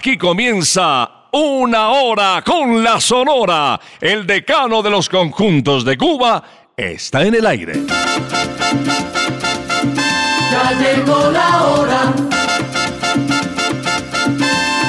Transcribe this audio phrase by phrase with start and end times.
[0.00, 3.78] Aquí comienza una hora con la Sonora.
[4.00, 6.42] El decano de los conjuntos de Cuba
[6.74, 7.74] está en el aire.
[10.50, 12.14] Ya llegó la hora.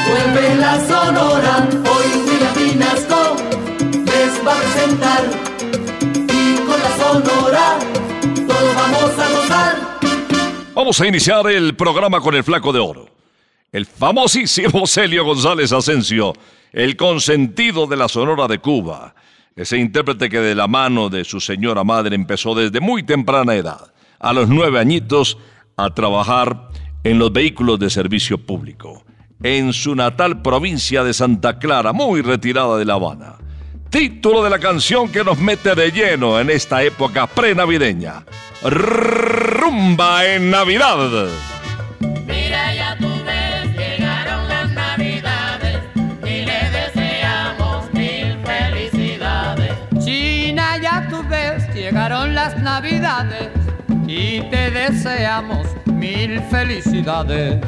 [0.07, 1.67] Vuelve la sonora.
[1.91, 3.35] Hoy William Pinasco
[4.05, 5.23] les va a presentar.
[6.29, 7.79] Y con la sonora
[8.47, 9.75] todos vamos a gozar.
[10.73, 13.10] Vamos a iniciar el programa con el flaco de oro.
[13.71, 16.33] El famosísimo Celio González Asensio,
[16.73, 19.15] el consentido de la Sonora de Cuba.
[19.55, 23.93] Ese intérprete que de la mano de su señora madre empezó desde muy temprana edad,
[24.19, 25.37] a los nueve añitos,
[25.77, 26.69] a trabajar
[27.05, 29.05] en los vehículos de servicio público,
[29.41, 33.35] en su natal provincia de Santa Clara, muy retirada de La Habana.
[33.89, 38.25] Título de la canción que nos mete de lleno en esta época prenavideña.
[38.63, 41.29] Rumba en Navidad.
[52.61, 53.49] Navidades
[54.07, 57.59] y te deseamos mil felicidades.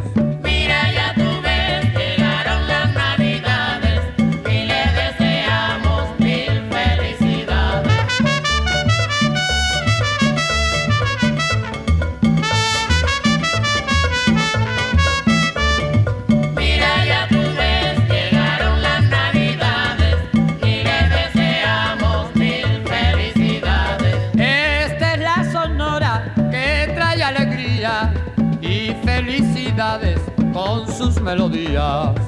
[31.84, 32.23] 啊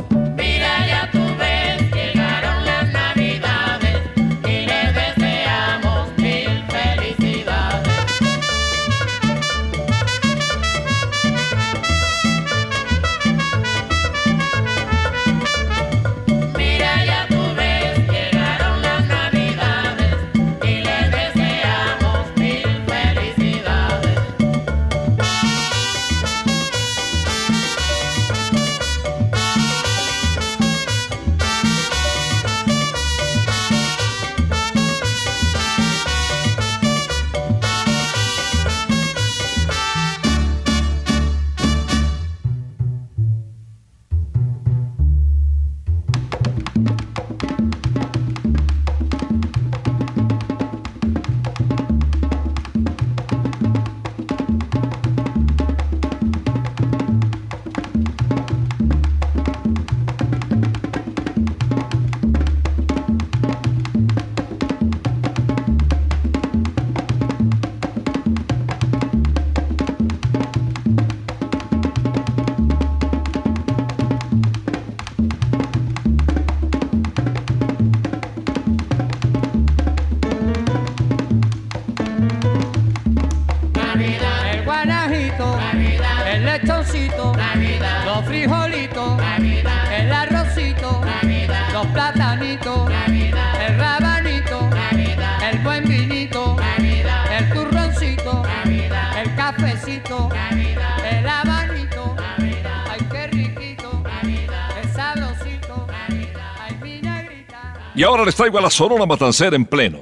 [107.96, 110.00] Y ahora les traigo a la Sonora Matancera en pleno.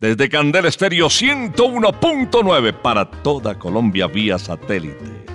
[0.00, 5.26] Desde Candela Estéreo 101.9 para toda Colombia vía satélite.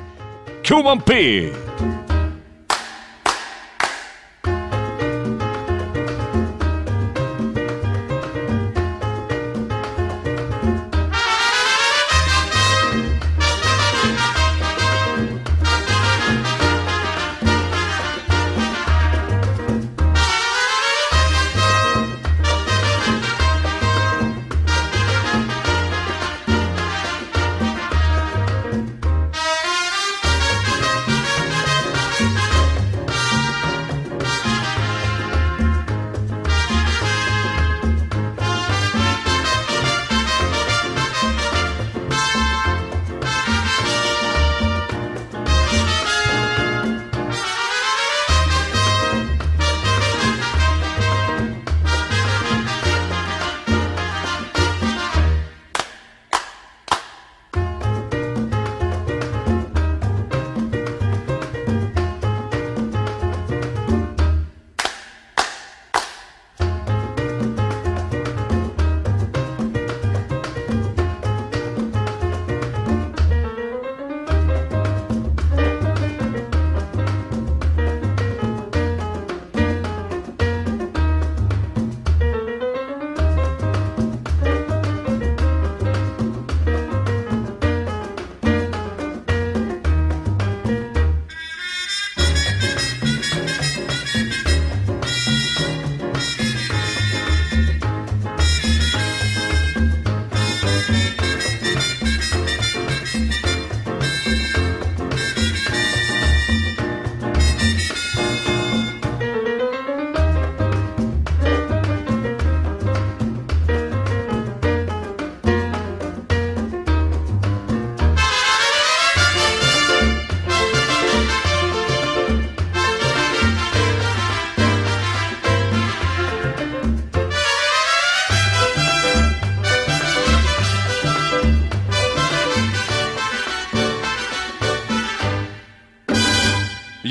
[0.67, 1.53] Cuban P.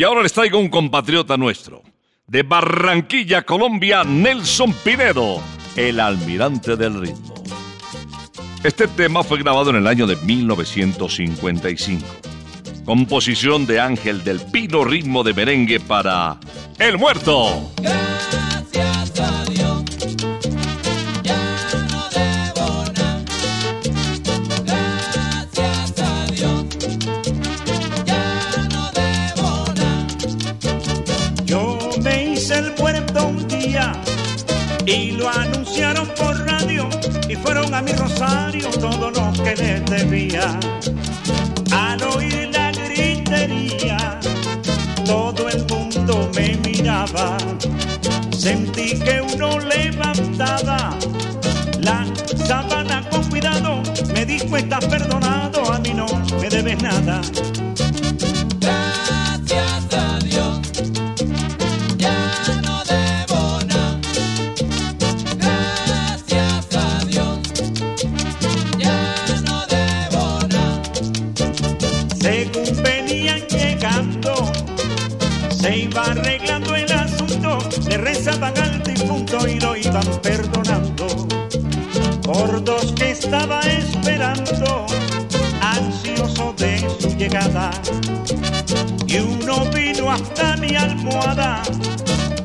[0.08, 1.82] ahora les traigo un compatriota nuestro.
[2.26, 5.42] De Barranquilla, Colombia, Nelson Pinedo,
[5.76, 7.34] el almirante del ritmo.
[8.64, 12.06] Este tema fue grabado en el año de 1955.
[12.86, 16.38] Composición de Ángel del Pino, ritmo de merengue para
[16.78, 17.70] El Muerto.
[39.58, 40.58] Les debía.
[41.72, 44.18] Al oír la gritería,
[45.04, 47.36] todo el mundo miraba,
[48.36, 50.96] sentí que uno levantaba
[51.80, 52.06] la
[52.46, 53.82] sábana con cuidado.
[54.14, 56.06] Me dijo, estás perdonado, a mí no
[56.40, 57.20] me debes nada.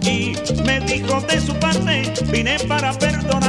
[0.02, 3.43] Y me dijo de su parte, vine para perdonarte,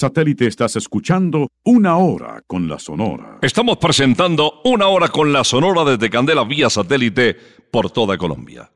[0.00, 3.38] satélite estás escuchando Una Hora con la Sonora.
[3.42, 7.36] Estamos presentando una hora con la Sonora desde Candela vía satélite
[7.70, 8.70] por toda Colombia.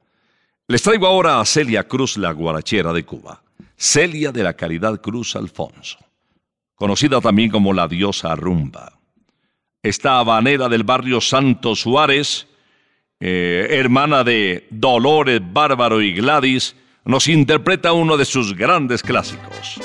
[0.69, 3.43] Les traigo ahora a Celia Cruz, la guarachera de Cuba.
[3.75, 5.99] Celia de la Caridad Cruz Alfonso,
[6.75, 8.93] conocida también como la diosa rumba.
[9.83, 12.49] Esta habanera del barrio Santo Suárez,
[13.19, 16.77] eh, hermana de Dolores, Bárbaro y Gladys,
[17.07, 19.81] nos interpreta uno de sus grandes clásicos.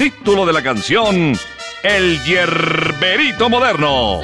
[0.00, 1.38] Título de la canción,
[1.82, 4.22] El Yerberito Moderno.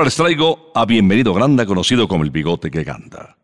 [0.00, 3.36] Ahora les traigo a Bienvenido Granda, conocido como el bigote que canta.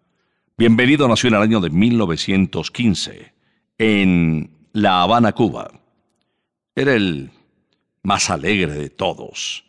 [0.57, 3.35] Bienvenido nació en el año de 1915,
[3.77, 5.71] en La Habana, Cuba.
[6.75, 7.31] Era el
[8.03, 9.67] más alegre de todos,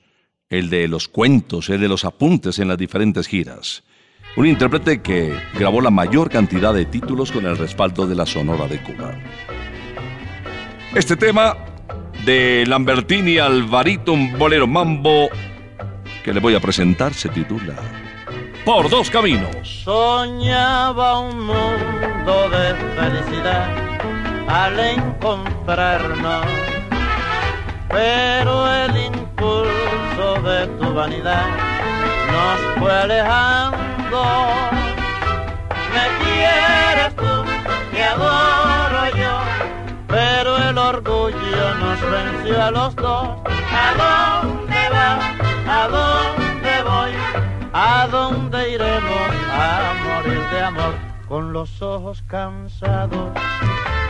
[0.47, 3.83] el de los cuentos, el de los apuntes en las diferentes giras.
[4.37, 8.65] Un intérprete que grabó la mayor cantidad de títulos con el respaldo de la Sonora
[8.65, 9.13] de Cuba.
[10.95, 11.53] Este tema
[12.25, 15.27] de Lambertini Alvarito, un bolero mambo
[16.27, 17.73] que le voy a presentar, se titula
[18.65, 19.83] Por dos caminos.
[19.85, 23.69] Soñaba un mundo de felicidad
[24.49, 26.45] al encontrarnos,
[27.87, 31.47] pero el impulso de tu vanidad
[32.33, 34.23] nos fue alejando.
[35.93, 37.45] Me quieres tú,
[37.93, 39.39] te adoro yo,
[40.09, 43.29] pero el orgullo nos venció a los dos.
[43.71, 45.46] ¿A dónde vas?
[45.69, 47.11] ¿A dónde voy?
[47.73, 50.95] ¿A dónde iremos a morir de amor?
[51.27, 53.33] Con los ojos cansados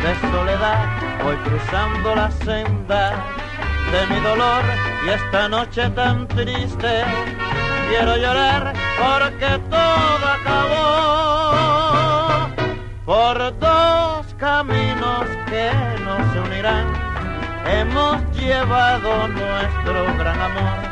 [0.04, 0.86] de soledad,
[1.24, 3.26] voy cruzando la senda
[3.92, 4.64] de mi dolor
[5.04, 7.04] y esta noche tan triste
[7.90, 11.48] quiero llorar porque todo acabó
[13.04, 15.72] por dos caminos que
[16.04, 16.86] no se unirán.
[17.66, 20.87] Hemos llevado nuestro gran amor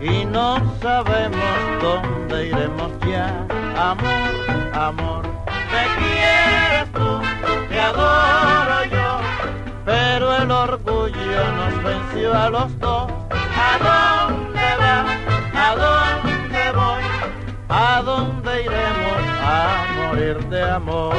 [0.00, 3.46] y no sabemos dónde iremos ya.
[3.76, 4.30] Amor,
[4.72, 5.22] amor,
[5.72, 7.20] me quieres tú,
[7.68, 9.20] te adoro yo,
[9.84, 13.10] pero el orgullo nos venció a los dos.
[13.32, 15.04] ¿A dónde va?
[15.54, 17.02] ¿A dónde voy?
[17.68, 21.14] ¿A dónde iremos a morir de amor?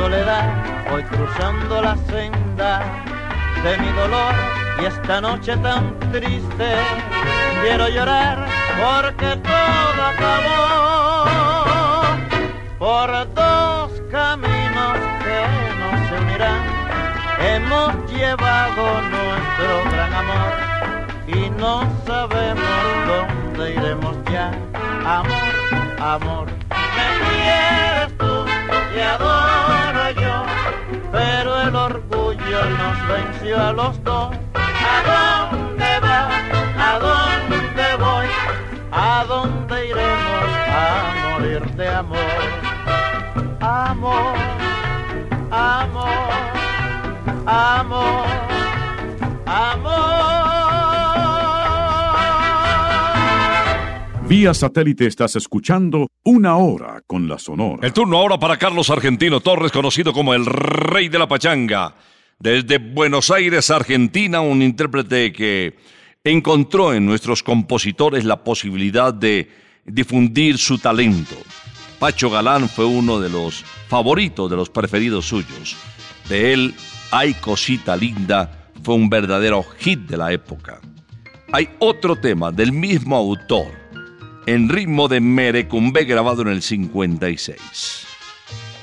[0.00, 0.48] Soledad,
[0.90, 2.80] voy cruzando la senda
[3.62, 4.34] de mi dolor
[4.80, 6.68] y esta noche tan triste
[7.62, 8.46] quiero llorar
[8.82, 11.24] porque todo acabó
[12.78, 15.38] por dos caminos que
[15.80, 16.62] no se unirán.
[17.52, 18.82] Hemos llevado
[19.14, 20.52] nuestro gran amor
[21.26, 21.74] y no
[22.06, 22.76] sabemos
[23.10, 24.50] dónde iremos ya.
[25.18, 25.52] Amor,
[26.14, 26.46] amor,
[26.96, 28.32] me quieres tú,
[28.94, 29.89] te adoro
[32.54, 34.36] orgullo nos venció a los dos.
[34.54, 36.28] ¿A dónde va?
[36.78, 38.26] ¿A dónde voy?
[38.92, 42.18] ¿A dónde iremos a morir de amor?
[43.60, 44.34] Amor,
[45.50, 46.08] amor,
[47.46, 48.26] amor,
[49.46, 50.00] amor.
[54.26, 57.84] Vía satélite estás escuchando Una Hora con la Sonora.
[57.84, 61.94] El turno ahora para Carlos Argentino Torres, conocido como el Rey de la Pachanga.
[62.40, 65.76] Desde Buenos Aires, Argentina, un intérprete que
[66.24, 69.50] encontró en nuestros compositores la posibilidad de
[69.84, 71.36] difundir su talento.
[71.98, 75.76] Pacho Galán fue uno de los favoritos, de los preferidos suyos.
[76.30, 76.74] De él,
[77.10, 80.80] Hay Cosita Linda fue un verdadero hit de la época.
[81.52, 83.70] Hay otro tema del mismo autor,
[84.46, 88.09] en ritmo de Merecumbe grabado en el 56.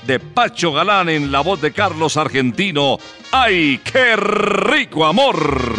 [0.08, 2.98] De Pacho Galán en la voz de Carlos Argentino,
[3.34, 5.76] ¡ay, qué rico amor!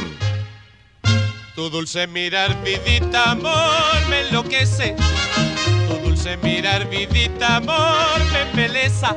[1.54, 4.94] Tu dulce mirar, vidita, amor, me enloquece.
[5.88, 9.16] Tu dulce mirar, vidita, amor, me embeleza.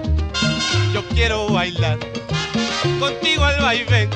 [0.93, 2.00] Yo quiero bailar
[2.97, 4.10] contigo al vaivén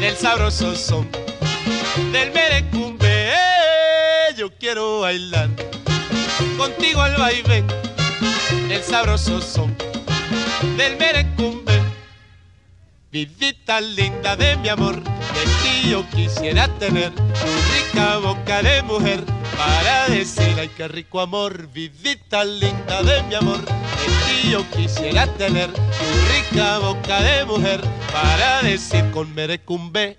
[0.00, 1.10] del sabroso son
[2.10, 3.32] del merecumbe.
[4.34, 5.50] Yo quiero bailar
[6.56, 7.66] contigo al vaivén
[8.66, 9.89] del sabroso son
[10.62, 11.72] del merecumbe.
[13.10, 19.24] Vidita linda de mi amor, de ti yo quisiera tener tu rica boca de mujer
[19.56, 23.72] para decir ay qué rico amor, vidita linda de mi amor, de
[24.26, 25.80] ti yo quisiera tener tu
[26.32, 27.80] rica boca de mujer
[28.12, 30.18] para decir con merecumbe.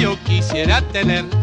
[0.00, 1.36] yo quisiera tener tu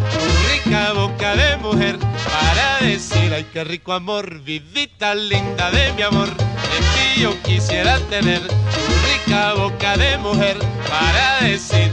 [0.49, 4.41] rica boca de mujer para decir ay qué rico amor.
[4.41, 10.57] Vidita linda de mi amor, de ti yo quisiera tener tu rica boca de mujer
[10.89, 11.91] para decir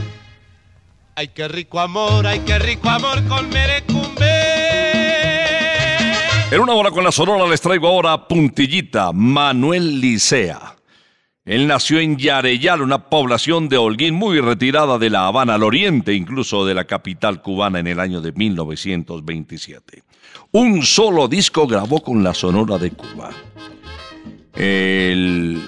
[1.15, 4.03] ay qué rico amor, ay qué rico amor con merecumbe.
[6.51, 10.75] En una hora con la Sonora les traigo ahora Puntillita, Manuel Licea.
[11.45, 16.13] Él nació en Yareyal, una población de Holguín muy retirada de La Habana, al oriente
[16.13, 20.03] incluso de la capital cubana en el año de 1927.
[20.53, 23.31] Un solo disco grabó con la Sonora de Cuba.
[24.55, 25.67] El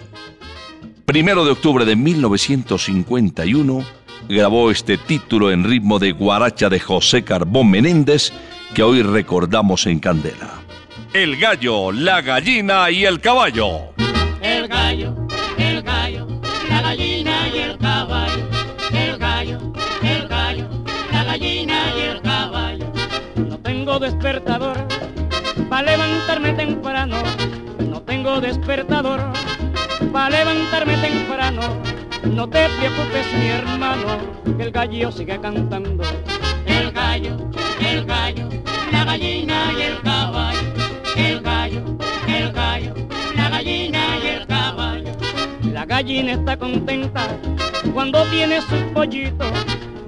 [1.05, 3.85] primero de octubre de 1951
[4.29, 8.31] grabó este título en ritmo de guaracha de José Carbón Menéndez
[8.73, 10.53] que hoy recordamos en Candela.
[11.13, 13.93] El gallo, la gallina y el caballo.
[23.95, 24.75] Tengo despertador
[25.69, 27.15] para levantarme temprano.
[27.79, 29.21] No tengo despertador
[30.11, 31.61] para levantarme temprano.
[32.23, 34.17] No te preocupes, mi hermano,
[34.57, 36.03] que el gallo sigue cantando.
[36.65, 37.37] El gallo,
[37.79, 38.49] el gallo,
[38.91, 40.59] la gallina y el caballo.
[41.15, 42.93] El gallo, el gallo,
[43.37, 45.11] la gallina y el caballo.
[45.71, 47.27] La gallina está contenta
[47.93, 49.53] cuando tiene sus pollitos.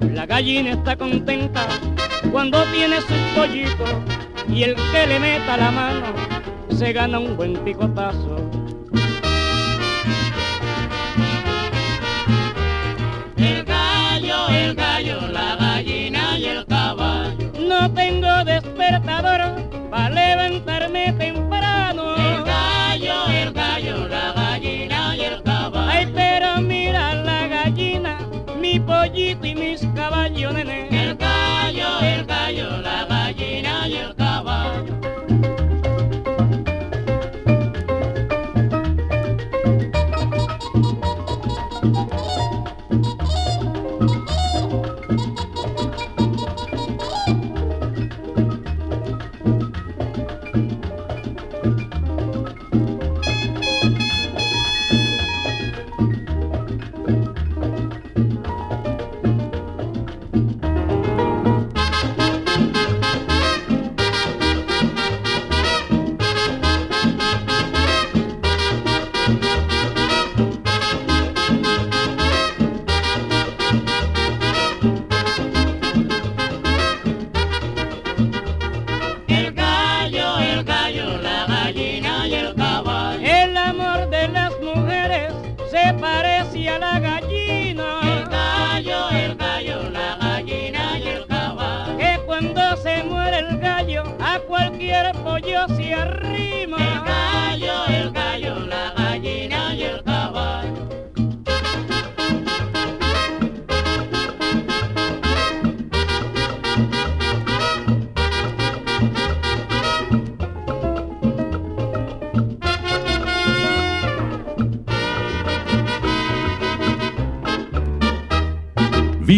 [0.00, 1.66] La gallina está contenta
[2.30, 3.90] cuando tiene sus pollitos.
[4.48, 6.06] Y el que le meta la mano
[6.70, 8.50] se gana un buen picotazo.
[13.36, 15.20] El gallo, el gallo,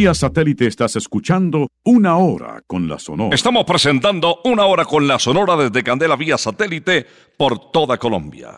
[0.00, 3.34] Vía satélite estás escuchando Una Hora con la Sonora.
[3.34, 8.56] Estamos presentando una hora con la Sonora desde Candela vía satélite por toda Colombia.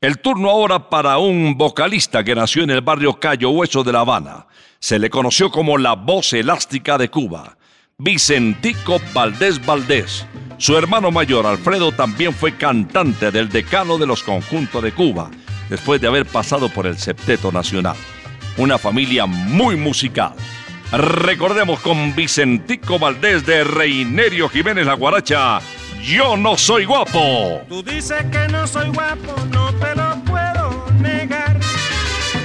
[0.00, 4.00] El turno ahora para un vocalista que nació en el barrio Cayo Hueso de La
[4.00, 4.48] Habana.
[4.80, 7.56] Se le conoció como la voz elástica de Cuba.
[7.96, 10.26] Vicentico Valdés Valdés.
[10.58, 15.30] Su hermano mayor, Alfredo, también fue cantante del decano de los conjuntos de Cuba,
[15.70, 17.94] después de haber pasado por el Septeto Nacional.
[18.58, 20.34] Una familia muy musical.
[20.92, 25.58] Recordemos con Vicentico Valdés de Reinerio Jiménez La Guaracha.
[26.02, 27.62] Yo no soy guapo.
[27.66, 31.58] Tú dices que no soy guapo, no te lo puedo negar.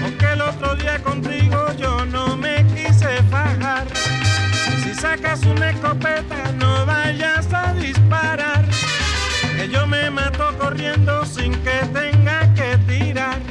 [0.02, 3.86] Porque el otro día contigo yo no me quise fajar.
[4.82, 8.64] Si sacas una escopeta, no vayas a disparar.
[9.58, 13.47] Que yo me mato corriendo sin que tenga que tirar.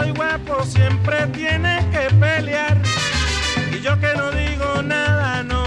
[0.00, 2.76] Soy guapo siempre tiene que pelear.
[3.72, 5.59] Y yo que no digo nada no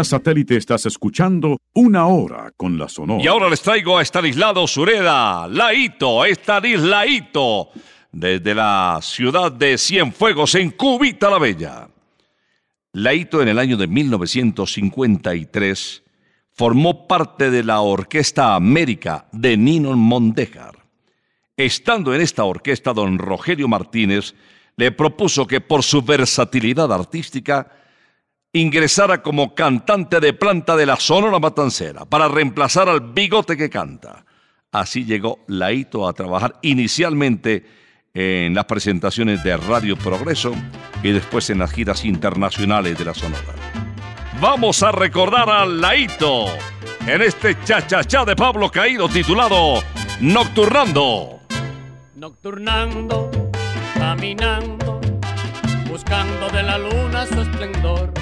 [0.00, 3.22] Satélite estás escuchando Una Hora con la Sonora.
[3.22, 7.68] Y ahora les traigo a Estanislao Sureda, Laito, Estanislaito,
[8.10, 11.86] desde la ciudad de Cienfuegos, en Cubita la Bella.
[12.92, 16.02] Laito en el año de 1953
[16.50, 20.78] formó parte de la Orquesta América de Nino Mondejar.
[21.56, 24.34] Estando en esta orquesta, don Rogelio Martínez
[24.76, 27.81] le propuso que por su versatilidad artística
[28.52, 34.24] ingresara como cantante de planta de la Sonora Matancera para reemplazar al bigote que canta.
[34.70, 37.64] Así llegó Laito a trabajar inicialmente
[38.14, 40.54] en las presentaciones de Radio Progreso
[41.02, 43.54] y después en las giras internacionales de la Sonora.
[44.40, 46.46] Vamos a recordar a Laito
[47.06, 49.82] en este cha-cha-cha de Pablo Caído titulado
[50.20, 51.40] Nocturnando.
[52.16, 53.30] Nocturnando,
[53.94, 55.00] caminando,
[55.88, 58.21] buscando de la luna su esplendor.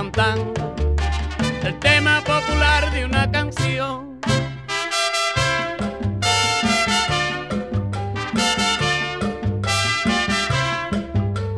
[0.00, 0.74] voy cantando
[1.62, 4.18] el tema popular de una canción.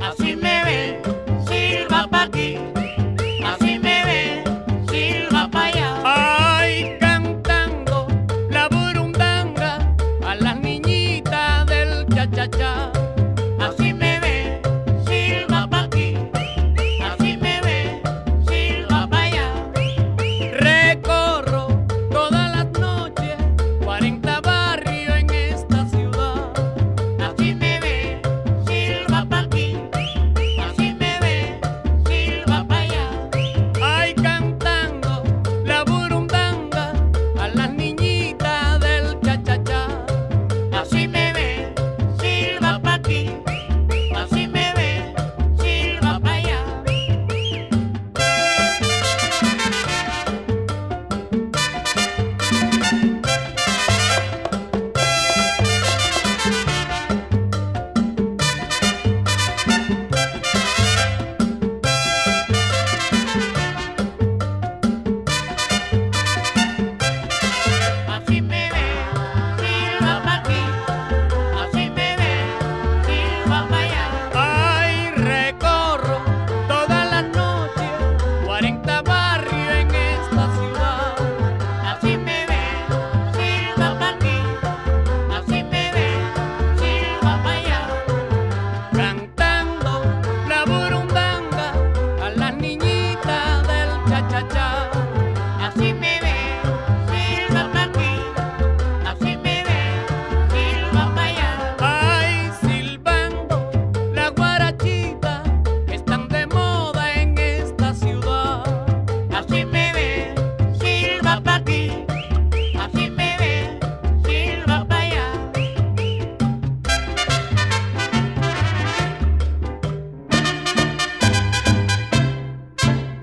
[0.02, 1.02] Así me ve,
[1.46, 2.58] silba pa' aquí,
[3.44, 4.44] así me ve,
[4.90, 6.02] silba pa' allá.
[6.04, 8.08] Ay, cantando
[8.50, 9.94] la burundanga
[10.26, 12.90] a las niñitas del cha-cha-cha.
[13.60, 13.91] Así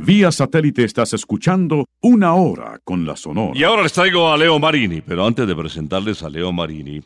[0.09, 3.51] Vía satélite estás escuchando una hora con la Sonora.
[3.53, 6.99] Y ahora les traigo a Leo Marini, pero antes de presentarles a Leo Marini,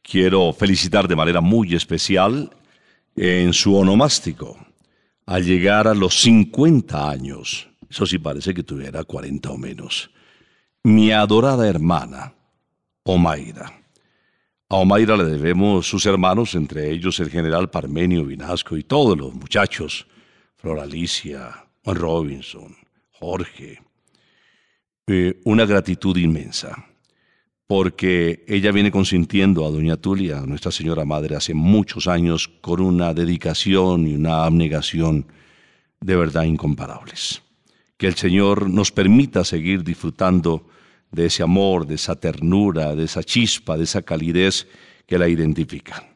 [0.00, 2.48] quiero felicitar de manera muy especial
[3.14, 4.56] en su onomástico,
[5.26, 10.10] al llegar a los 50 años, eso sí parece que tuviera 40 o menos,
[10.82, 12.32] mi adorada hermana,
[13.02, 13.70] Omaira.
[14.70, 19.34] A Omaira le debemos sus hermanos, entre ellos el general Parmenio Vinasco y todos los
[19.34, 20.06] muchachos,
[20.56, 22.76] Flor Alicia, Juan Robinson,
[23.10, 23.82] Jorge.
[25.06, 26.86] Eh, una gratitud inmensa,
[27.66, 33.14] porque ella viene consintiendo a Doña Tulia, Nuestra Señora Madre, hace muchos años con una
[33.14, 35.26] dedicación y una abnegación
[36.00, 37.42] de verdad incomparables.
[37.96, 40.66] Que el Señor nos permita seguir disfrutando
[41.10, 44.68] de ese amor, de esa ternura, de esa chispa, de esa calidez
[45.06, 46.08] que la identifica.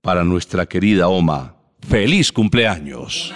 [0.00, 3.34] Para nuestra querida Oma, feliz cumpleaños.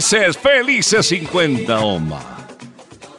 [0.00, 2.22] Felices, felices 50, Oma.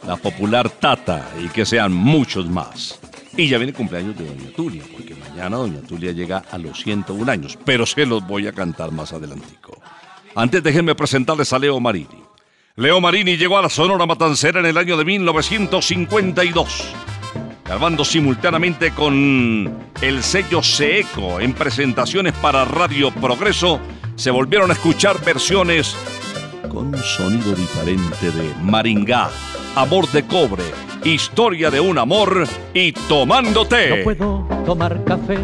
[0.04, 2.98] La popular Tata y que sean muchos más.
[3.36, 6.82] Y ya viene el cumpleaños de Doña Tulia, porque mañana Doña Tulia llega a los
[6.82, 9.80] 101 años, pero se los voy a cantar más adelantico.
[10.34, 12.24] Antes déjenme presentarles a Leo Marini.
[12.74, 16.84] Leo Marini llegó a la Sonora Matancera en el año de 1952,
[17.64, 23.78] grabando simultáneamente con el sello Seeco en presentaciones para Radio Progreso.
[24.16, 25.96] Se volvieron a escuchar versiones
[26.72, 29.28] con un sonido diferente de Maringá,
[29.76, 30.64] Amor de Cobre,
[31.04, 33.98] Historia de un Amor y Tomándote.
[33.98, 35.38] No puedo tomar café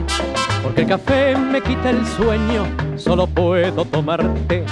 [0.62, 2.66] porque el café me quita el sueño.
[2.96, 4.64] Solo puedo tomar té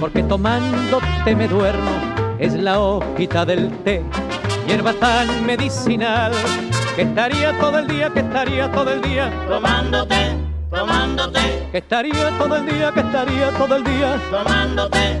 [0.00, 1.90] porque tomándote me duermo.
[2.38, 4.02] Es la hojita del té,
[4.66, 6.32] hierba tan medicinal
[6.94, 10.36] que estaría todo el día, que estaría todo el día Tomándote,
[10.70, 11.40] tomándote,
[11.72, 14.20] que estaría todo el día, que estaría todo el día.
[14.30, 15.20] tomándote,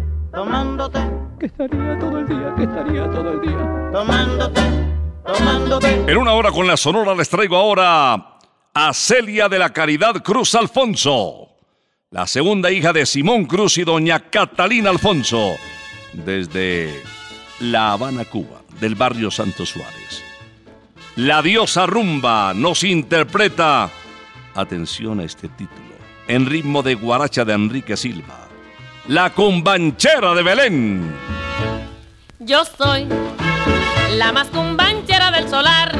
[0.33, 0.99] tomándote,
[1.39, 3.91] que estaría todo el día, que estaría todo el día.
[3.91, 4.61] tomándote,
[5.25, 6.11] tomándote.
[6.11, 8.37] En una hora con la Sonora les traigo ahora
[8.73, 11.49] a Celia de la Caridad Cruz Alfonso,
[12.09, 15.55] la segunda hija de Simón Cruz y doña Catalina Alfonso,
[16.13, 17.01] desde
[17.59, 20.23] La Habana, Cuba, del barrio Santo Suárez.
[21.17, 23.89] La diosa rumba nos interpreta,
[24.55, 25.81] atención a este título,
[26.27, 28.47] en ritmo de guaracha de Enrique Silva,
[29.11, 31.13] La Cumbanchera de Belén.
[32.39, 33.09] Yo soy
[34.15, 35.91] la más cumbanchera del solar,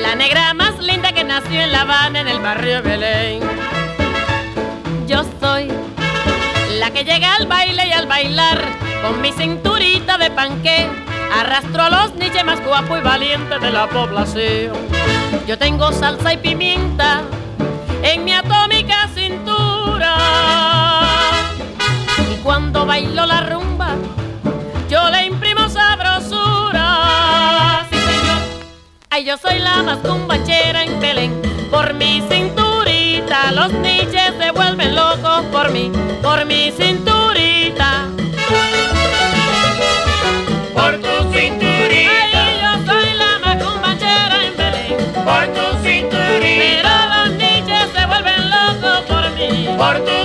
[0.00, 3.40] la negra más linda que nació en La Habana, en el barrio de Belén.
[5.06, 5.68] Yo soy
[6.78, 8.58] la que llega al baile y al bailar
[9.02, 10.88] Con mi cinturita de panqué
[11.38, 14.72] arrastro a los niches más guapos y valientes de la población.
[15.46, 17.20] Yo tengo salsa y pimienta
[18.02, 18.63] en mi atómica
[29.34, 31.42] yo soy la más cumbachera en Belén.
[31.70, 35.90] Por mi cinturita, los niches se vuelven locos por mí,
[36.22, 38.08] por mi cinturita.
[40.72, 44.96] Por tu cinturita, Ay, yo soy la más cumbachera en Belén.
[45.24, 49.68] por tu Pero cinturita, los niches se vuelven locos por mí.
[49.76, 50.23] por tu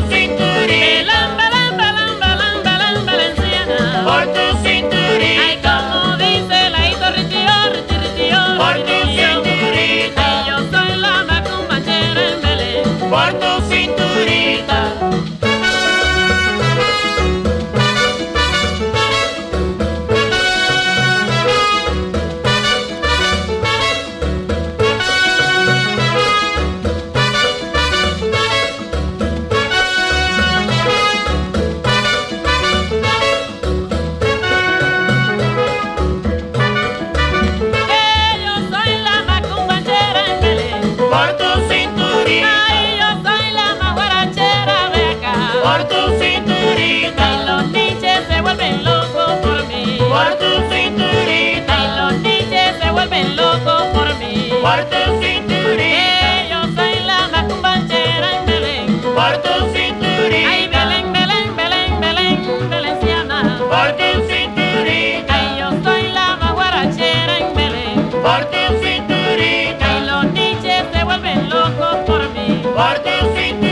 [54.70, 59.02] por tu cinturita, Que yo soy la más cumbachera en Belén.
[59.02, 63.58] por tu Ay, cinturita, Belén, Belén, Belén, Belén, Valenciana.
[63.58, 68.10] por tu cinturita, Ay, yo soy la más guarachera en Belén.
[68.12, 72.62] por tu Ay, cinturita, los niches se vuelven locos por mí.
[72.62, 73.69] por tu cinturita.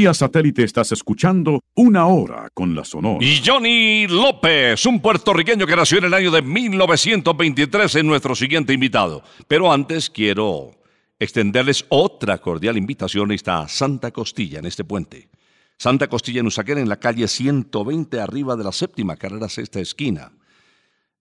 [0.00, 3.22] Vía satélite estás escuchando Una Hora con la Sonora.
[3.22, 8.72] Y Johnny López, un puertorriqueño que nació en el año de 1923, es nuestro siguiente
[8.72, 9.22] invitado.
[9.46, 10.70] Pero antes quiero
[11.18, 13.30] extenderles otra cordial invitación.
[13.30, 15.28] Está Santa Costilla en este puente.
[15.76, 20.32] Santa Costilla en Usaquén, en la calle 120, arriba de la séptima carrera sexta esquina.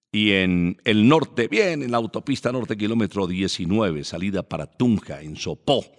[0.09, 5.35] Y en el norte, bien, en la autopista norte, kilómetro 19, salida para Tunja, en
[5.35, 5.98] Sopó.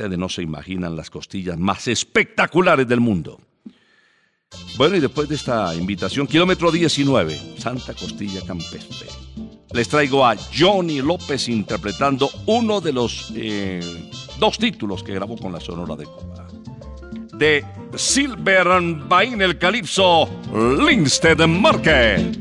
[0.00, 3.38] Ustedes no se imaginan las costillas más espectaculares del mundo.
[4.78, 9.08] Bueno, y después de esta invitación, kilómetro 19, Santa Costilla Campestre,
[9.74, 13.82] les traigo a Johnny López interpretando uno de los eh,
[14.38, 16.48] dos títulos que grabó con la Sonora de Cuba.
[17.34, 17.62] De
[17.94, 18.68] Silver
[19.06, 20.30] Bain el Calipso,
[20.88, 22.38] Linstead Market.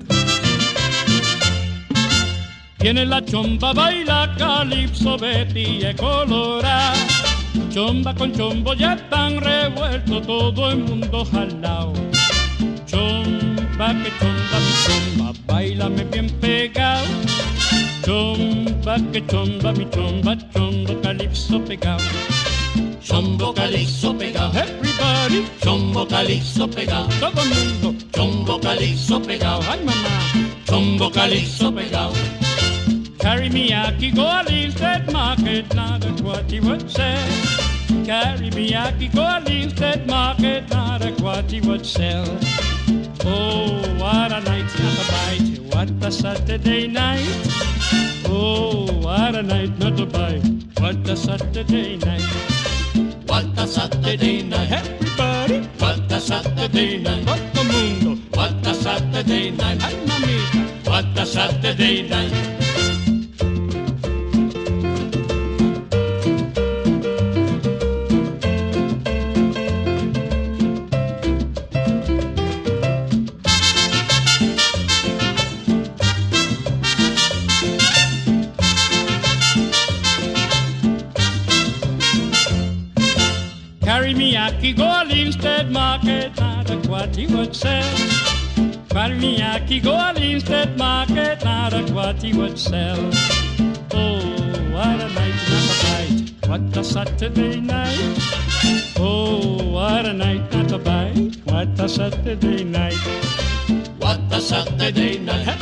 [2.77, 5.97] Tiene la chomba, baila calipso, Betty es
[7.69, 11.93] Chomba con chombo ya están revuelto, todo el mundo jalao.
[12.85, 17.05] Chomba que chomba, mi chomba, bailame bien pegado.
[18.03, 22.03] Chomba que chomba, mi chomba, chombo calipso pegado.
[23.01, 28.05] Chombo calipso pegado, Everybody, chombo calipso pegado, todo el mundo.
[28.11, 32.13] chombo calipso pegado, Ay mamá, chombo calipso pegado.
[33.19, 37.17] Carry me aquí, go a Linstead Market, now that's what he would say.
[38.05, 42.25] Carry me aquí, go a Linstead Market, now that's what he would sell.
[43.25, 47.27] Oh, what a night, not a bite, what a Saturday night.
[48.25, 50.43] Oh, what a night, not a bite,
[50.79, 52.23] what a Saturday night.
[53.27, 58.21] What a Saturday night, Everybody, what a Saturday night, todo mundo.
[58.35, 62.58] what a Saturday night, Ay mamita, what a Saturday night.
[87.19, 87.97] He would sell.
[88.89, 92.99] Carry me aquí, go a Linstead Market, now that's what he would sell.
[93.91, 94.19] Oh,
[94.73, 97.99] what a night, not a bite, what a Saturday night.
[98.97, 103.01] Oh, what a night, not a bite, what a Saturday night.
[103.97, 105.61] What a Saturday night,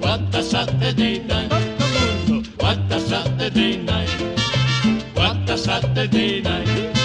[0.00, 1.52] what a Saturday night,
[2.56, 4.08] what a Saturday night,
[5.14, 6.96] what a Saturday night,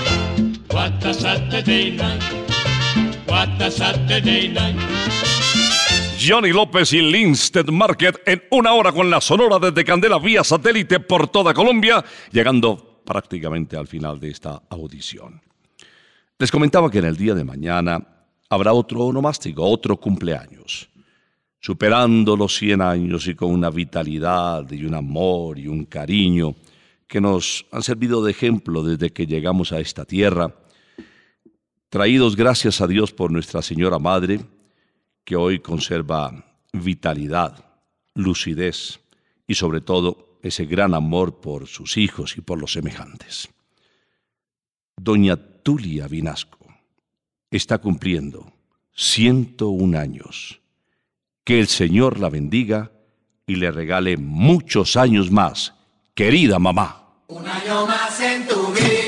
[0.72, 2.49] what a Saturday night,
[3.68, 4.54] Saturday.
[6.18, 11.00] Johnny López y Linstead Market en una hora con la Sonora desde Candela vía satélite
[11.00, 15.42] por toda Colombia, llegando prácticamente al final de esta audición.
[16.38, 18.00] Les comentaba que en el día de mañana
[18.50, 20.90] habrá otro onomástico, otro cumpleaños.
[21.60, 26.56] Superando los 100 años y con una vitalidad y un amor y un cariño
[27.08, 30.54] que nos han servido de ejemplo desde que llegamos a esta tierra,
[31.90, 34.42] traídos gracias a Dios por nuestra Señora Madre,
[35.26, 37.66] que hoy conserva vitalidad,
[38.14, 39.00] lucidez
[39.48, 43.50] y sobre todo ese gran amor por sus hijos y por los semejantes.
[44.96, 46.60] Doña Tulia Vinasco
[47.52, 48.54] está cumpliendo
[48.94, 50.62] 101 años.
[51.44, 52.92] Que el Señor la bendiga
[53.48, 55.74] y le regale muchos años más,
[56.14, 57.24] querida mamá.
[57.28, 58.99] Un año más en tu vida,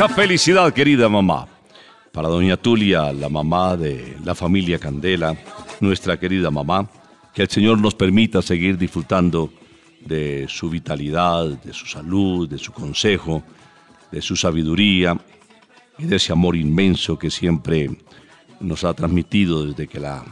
[0.00, 1.46] Mucha felicidad, querida mamá.
[2.10, 5.36] Para doña Tulia, la mamá de la familia Candela,
[5.80, 6.88] nuestra querida mamá,
[7.34, 9.52] que el Señor nos permita seguir disfrutando
[10.00, 13.42] de su vitalidad, de su salud, de su consejo,
[14.10, 15.20] de su sabiduría
[15.98, 17.90] y de ese amor inmenso que siempre
[18.58, 20.24] nos ha transmitido desde que la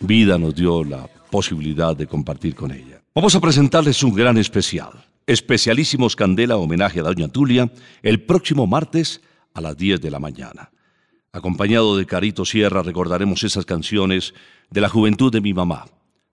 [0.00, 3.00] vida nos dio la posibilidad de compartir con ella.
[3.14, 5.13] Vamos a presentarles un gran especial.
[5.26, 7.72] Especialísimos Candela homenaje a Doña Tulia
[8.02, 9.22] el próximo martes
[9.54, 10.70] a las 10 de la mañana.
[11.32, 14.34] Acompañado de Carito Sierra recordaremos esas canciones
[14.68, 15.86] de la juventud de mi mamá.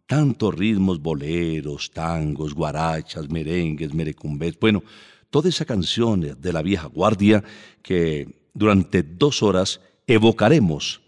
[0.07, 4.59] Tantos ritmos, boleros, tangos, guarachas, merengues, merecumbés.
[4.59, 4.83] Bueno,
[5.29, 7.45] toda esa canción de la vieja guardia
[7.81, 10.99] que durante dos horas evocaremos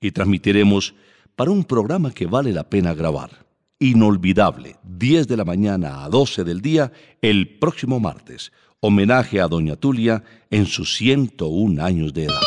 [0.00, 0.94] y transmitiremos
[1.34, 3.43] para un programa que vale la pena grabar.
[3.84, 8.50] Inolvidable, 10 de la mañana a 12 del día, el próximo martes.
[8.80, 12.40] Homenaje a Doña Tulia en sus 101 años de edad.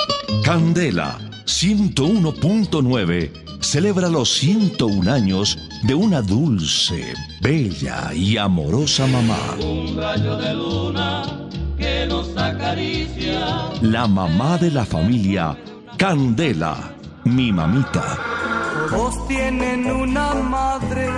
[0.43, 7.13] Candela 101.9 celebra los 101 años de una dulce,
[7.43, 9.57] bella y amorosa mamá.
[9.63, 13.69] Un rayo de luna que nos acaricia.
[13.83, 15.55] La mamá de la familia,
[15.97, 18.46] Candela, mi mamita.
[18.89, 21.09] Todos tienen una madre,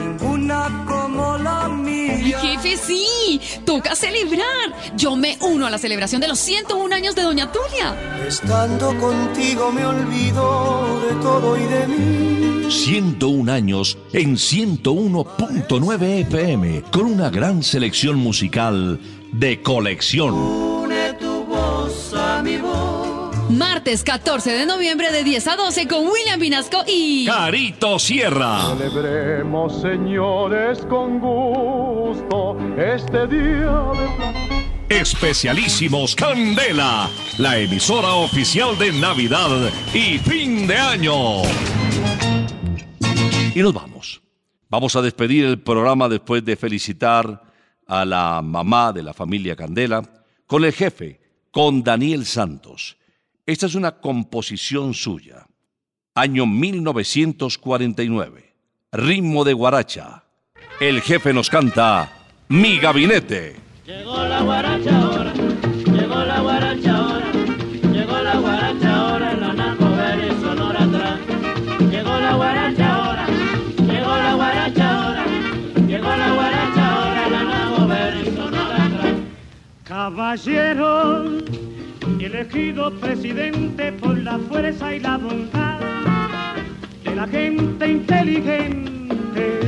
[0.00, 2.38] ninguna como la mía.
[2.40, 4.94] Jefe, sí, toca celebrar.
[4.96, 7.96] Yo me uno a la celebración de los 101 años de Doña Tulia.
[8.26, 12.70] Estando contigo me olvido de todo y de mí.
[12.70, 19.00] 101 años en 101.9 FM con una gran selección musical
[19.32, 20.73] de colección.
[23.84, 28.74] Martes 14 de noviembre de 10 a 12 con William Vinasco y Carito Sierra.
[28.78, 33.82] Celebremos, señores, con gusto este día
[34.88, 41.42] de Especialísimos Candela, la emisora oficial de Navidad y fin de año.
[43.54, 44.22] Y nos vamos.
[44.70, 47.42] Vamos a despedir el programa después de felicitar
[47.86, 51.20] a la mamá de la familia Candela con el jefe,
[51.50, 52.96] con Daniel Santos.
[53.46, 55.46] Esta es una composición suya.
[56.14, 58.54] Año 1949.
[58.92, 60.24] Ritmo de guaracha.
[60.80, 62.10] El jefe nos canta
[62.48, 63.56] Mi gabinete.
[63.84, 67.30] Llegó la guaracha ahora, llegó la guaracha ahora,
[67.92, 71.20] llegó la guaracha ahora en la Naco Verde y Sonora atrás.
[71.90, 73.26] Llegó la guaracha ahora,
[73.76, 75.26] llegó la guaracha ahora,
[75.86, 79.12] llegó la guaracha ahora en la Naco Verde y Sonora atrás.
[79.84, 81.42] Caballero,
[82.24, 85.78] elegido presidente por la fuerza y la bondad
[87.04, 89.60] de la gente inteligente.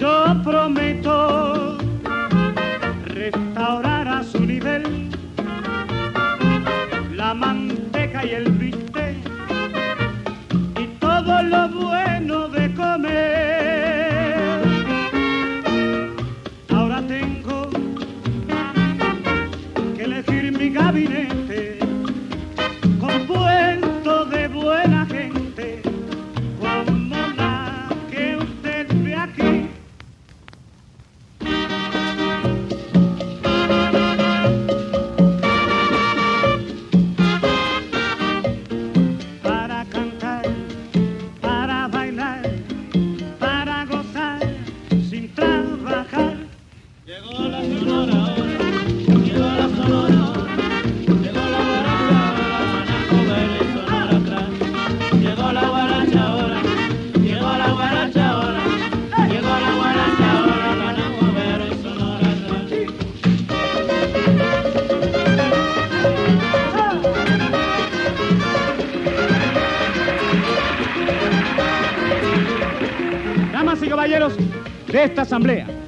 [0.00, 1.78] Yo prometo
[3.06, 5.08] restaurar a su nivel
[7.14, 9.16] la manteca y el bistec
[10.80, 11.63] y todo lo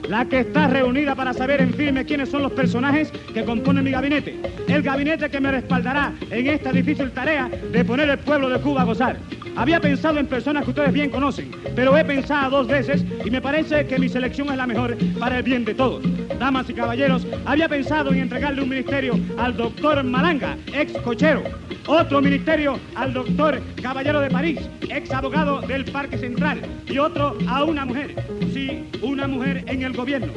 [0.09, 3.92] la que está reunida para saber en firme quiénes son los personajes que componen mi
[3.92, 8.59] gabinete, el gabinete que me respaldará en esta difícil tarea de poner el pueblo de
[8.59, 9.16] Cuba a gozar.
[9.55, 13.40] Había pensado en personas que ustedes bien conocen, pero he pensado dos veces y me
[13.40, 16.03] parece que mi selección es la mejor para el bien de todos.
[16.39, 21.43] Damas y caballeros, había pensado en entregarle un ministerio al doctor Malanga, ex cochero,
[21.87, 24.61] otro ministerio al doctor Caballero de París,
[24.91, 28.14] ex abogado del Parque Central, y otro a una mujer.
[28.53, 30.32] Sí, una mujer en el gobierno.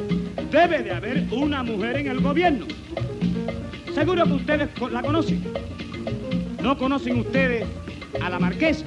[0.50, 2.66] Debe de haber una mujer en el gobierno.
[3.94, 5.44] Seguro que ustedes la conocen.
[6.62, 7.66] No conocen ustedes
[8.22, 8.86] a la marquesa.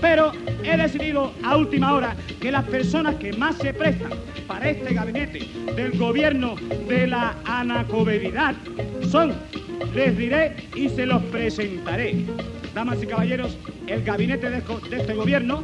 [0.00, 0.32] Pero
[0.62, 4.10] he decidido a última hora que las personas que más se prestan
[4.46, 6.56] para este gabinete del gobierno
[6.88, 8.54] de la anacoberidad
[9.10, 9.34] son,
[9.94, 12.24] les diré y se los presentaré.
[12.74, 15.62] Damas y caballeros, el gabinete de, de este gobierno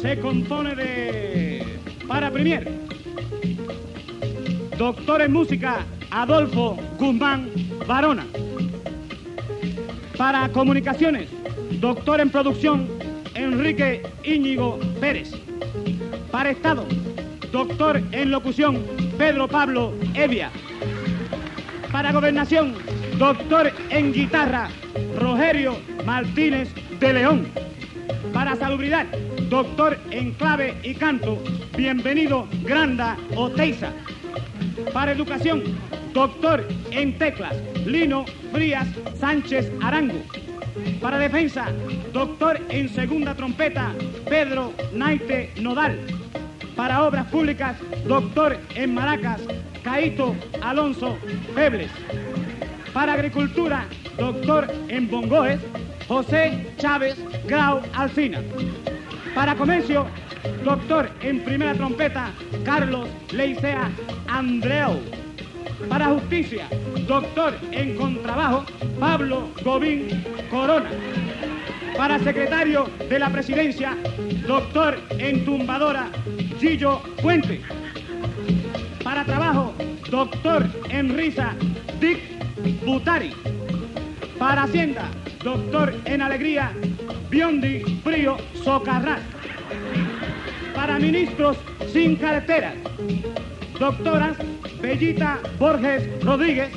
[0.00, 1.64] se compone de,
[2.06, 2.70] para premier,
[4.78, 7.50] doctor en música Adolfo Guzmán
[7.86, 8.26] Varona.
[10.16, 11.28] Para comunicaciones,
[11.84, 12.88] doctor en producción
[13.34, 15.32] Enrique Íñigo Pérez.
[16.30, 16.86] Para Estado,
[17.52, 18.82] doctor en locución
[19.18, 20.50] Pedro Pablo Evia.
[21.92, 22.72] Para gobernación,
[23.18, 24.70] doctor en guitarra
[25.20, 25.76] Rogerio
[26.06, 26.70] Martínez
[27.00, 27.48] de León.
[28.32, 29.04] Para salubridad,
[29.50, 31.38] doctor en clave y canto,
[31.76, 33.92] bienvenido Granda Oteiza.
[34.94, 35.62] Para educación,
[36.14, 37.54] doctor en teclas,
[37.84, 38.88] Lino Frías
[39.20, 40.22] Sánchez Arango.
[41.00, 41.66] Para defensa,
[42.12, 43.92] doctor en segunda trompeta,
[44.28, 45.98] Pedro Naite Nodal.
[46.76, 47.76] Para obras públicas,
[48.06, 49.40] doctor en maracas,
[49.82, 51.16] Caito Alonso
[51.54, 51.90] Febles.
[52.92, 53.86] Para agricultura,
[54.18, 55.60] doctor en bongoes,
[56.08, 57.16] José Chávez
[57.46, 58.40] Grau Alcina.
[59.34, 60.06] Para comercio,
[60.64, 62.30] doctor en primera trompeta,
[62.64, 63.90] Carlos Leicea
[64.28, 65.23] Andreu.
[65.88, 66.68] Para justicia,
[67.06, 68.64] doctor en contrabajo,
[68.98, 70.90] Pablo Gobín Corona.
[71.96, 73.96] Para secretario de la presidencia,
[74.46, 76.08] doctor en tumbadora,
[76.58, 77.60] Gillo Puente.
[79.02, 79.74] Para trabajo,
[80.10, 81.54] doctor en risa,
[82.00, 82.20] Dick
[82.84, 83.32] Butari.
[84.38, 85.08] Para hacienda,
[85.44, 86.72] doctor en alegría,
[87.30, 89.20] Biondi Frío Socarrat.
[90.74, 91.56] Para ministros
[91.92, 92.74] sin carteras,
[93.78, 94.36] doctoras
[94.84, 96.68] Bellita Borges Rodríguez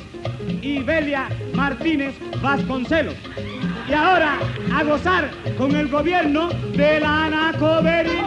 [0.62, 3.14] y Belia Martínez Vasconcelos.
[3.86, 4.38] Y ahora
[4.72, 8.18] a gozar con el gobierno de la Anacoberidad.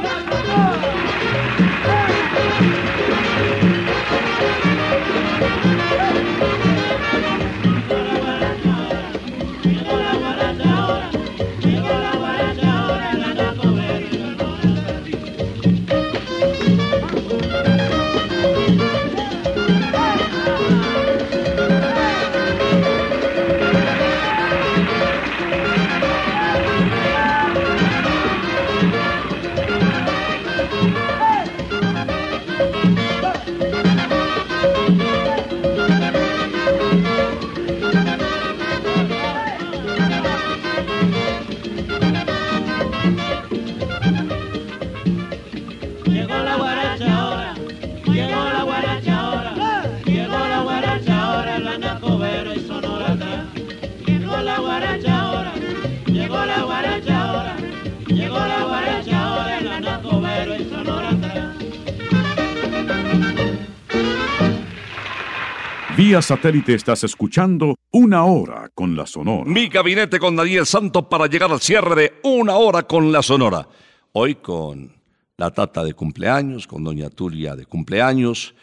[66.20, 69.46] Satélite estás escuchando Una Hora con la Sonora.
[69.46, 73.68] Mi gabinete con Daniel Santos para llegar al cierre de una hora con la Sonora.
[74.12, 74.92] Hoy con
[75.38, 78.56] la tata de cumpleaños, con doña Tulia de cumpleaños,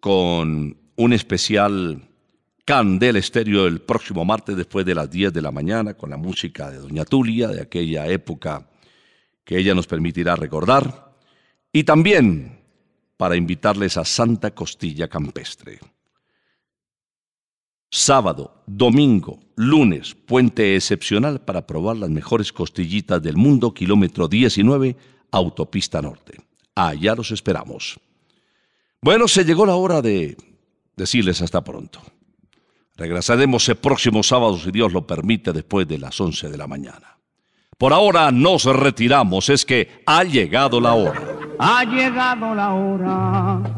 [0.00, 2.02] con un especial
[2.64, 6.70] Candela Estéreo el próximo martes después de las 10 de la mañana con la música
[6.70, 8.68] de doña Tulia de aquella época
[9.44, 11.14] que ella nos permitirá recordar.
[11.72, 12.58] Y también
[13.16, 15.78] para invitarles a Santa Costilla Campestre.
[17.90, 24.94] Sábado, domingo, lunes, puente excepcional para probar las mejores costillitas del mundo, kilómetro 19,
[25.30, 26.38] autopista norte.
[26.74, 27.98] Allá los esperamos.
[29.00, 30.36] Bueno, se llegó la hora de
[30.96, 32.02] decirles hasta pronto.
[32.94, 37.16] Regresaremos el próximo sábado, si Dios lo permite, después de las 11 de la mañana.
[37.78, 41.38] Por ahora nos retiramos, es que ha llegado la hora.
[41.58, 43.77] Ha llegado la hora